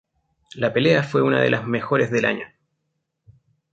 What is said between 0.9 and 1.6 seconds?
fue una de